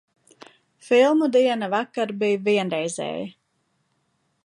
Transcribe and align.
Filmu 0.87 1.27
diena 1.35 1.69
vakar 1.75 2.17
bija 2.25 2.43
vienreizēja. 2.51 3.33